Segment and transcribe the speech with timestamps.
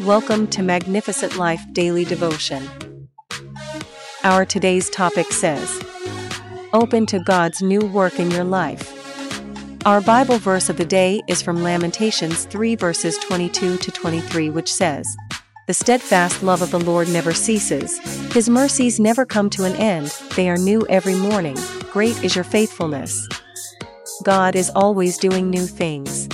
[0.00, 2.62] Welcome to Magnificent Life Daily Devotion.
[4.22, 5.82] Our today's topic says,
[6.72, 8.94] Open to God's new work in your life.
[9.84, 14.72] Our Bible verse of the day is from Lamentations 3 verses 22 to 23, which
[14.72, 15.04] says,
[15.66, 17.98] The steadfast love of the Lord never ceases,
[18.32, 21.56] His mercies never come to an end, they are new every morning,
[21.90, 23.28] great is your faithfulness.
[24.22, 26.28] God is always doing new things.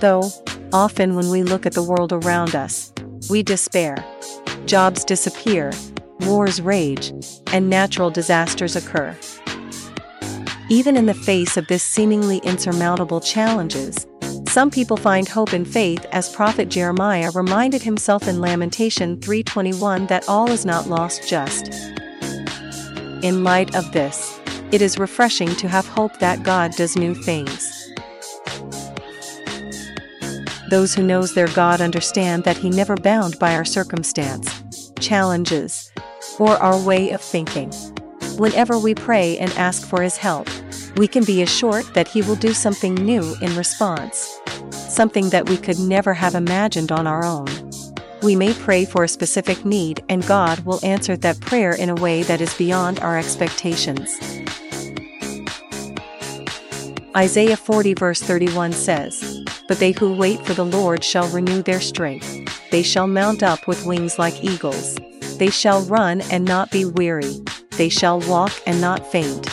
[0.00, 0.30] Though,
[0.74, 2.92] Often, when we look at the world around us,
[3.30, 3.96] we despair.
[4.66, 5.70] Jobs disappear,
[6.22, 7.12] wars rage,
[7.52, 9.16] and natural disasters occur.
[10.68, 14.04] Even in the face of this seemingly insurmountable challenges,
[14.48, 20.28] some people find hope and faith as prophet Jeremiah reminded himself in Lamentation 3:21 that
[20.28, 21.68] all is not lost just.
[23.22, 24.40] In light of this,
[24.72, 27.93] it is refreshing to have hope that God does new things.
[30.74, 35.92] Those who knows their God understand that he never bound by our circumstance, challenges,
[36.40, 37.70] or our way of thinking.
[38.38, 40.48] Whenever we pray and ask for his help,
[40.96, 44.40] we can be assured that he will do something new in response.
[44.70, 47.46] Something that we could never have imagined on our own.
[48.20, 51.94] We may pray for a specific need and God will answer that prayer in a
[51.94, 54.18] way that is beyond our expectations.
[57.16, 61.80] Isaiah 40 verse 31 says, but they who wait for the Lord shall renew their
[61.80, 62.70] strength.
[62.70, 64.98] They shall mount up with wings like eagles.
[65.38, 67.40] They shall run and not be weary.
[67.70, 69.48] They shall walk and not faint.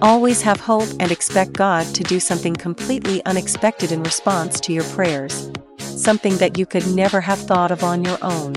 [0.00, 4.84] Always have hope and expect God to do something completely unexpected in response to your
[4.84, 5.50] prayers.
[5.78, 8.56] Something that you could never have thought of on your own.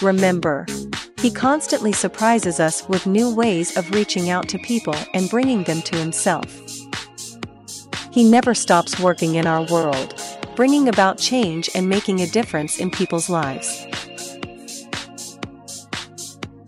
[0.00, 0.66] Remember,
[1.20, 5.82] He constantly surprises us with new ways of reaching out to people and bringing them
[5.82, 6.46] to Himself.
[8.10, 10.18] He never stops working in our world,
[10.56, 13.86] bringing about change and making a difference in people's lives.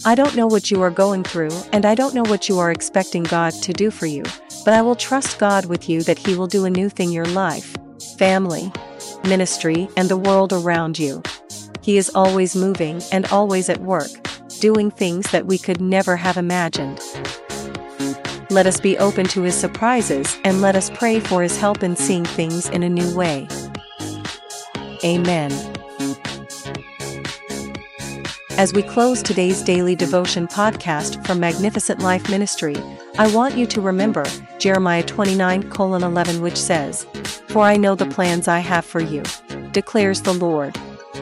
[0.04, 2.70] I don't know what you are going through, and I don't know what you are
[2.70, 4.22] expecting God to do for you,
[4.66, 7.24] but I will trust God with you that He will do a new thing your
[7.24, 7.74] life,
[8.18, 8.70] family,
[9.24, 11.22] ministry, and the world around you.
[11.80, 14.10] He is always moving and always at work,
[14.62, 17.00] doing things that we could never have imagined.
[18.48, 21.96] Let us be open to His surprises and let us pray for His help in
[21.96, 23.48] seeing things in a new way.
[25.02, 25.50] Amen.
[28.56, 32.76] As we close today's daily devotion podcast from Magnificent Life Ministry,
[33.18, 34.24] I want you to remember
[34.60, 37.04] Jeremiah 29 11, which says,
[37.48, 39.24] For I know the plans I have for you,
[39.72, 40.74] declares the Lord,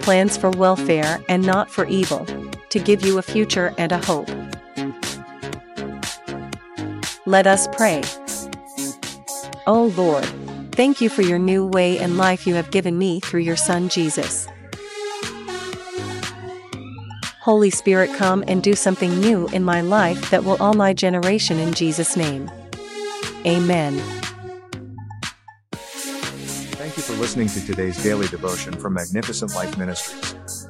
[0.02, 2.26] plans for welfare and not for evil,
[2.70, 4.28] to give you a future and a hope.
[7.26, 8.02] Let us pray.
[9.66, 10.24] Oh Lord,
[10.72, 13.88] thank you for your new way and life you have given me through your Son
[13.88, 14.48] Jesus.
[17.40, 21.58] Holy Spirit, come and do something new in my life that will all my generation
[21.58, 22.50] in Jesus' name.
[23.46, 23.98] Amen.
[25.72, 30.69] Thank you for listening to today's daily devotion from Magnificent Life Ministries.